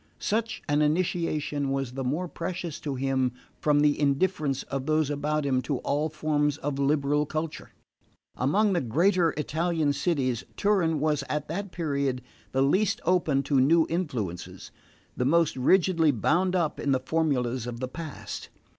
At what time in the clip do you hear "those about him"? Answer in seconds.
4.87-5.61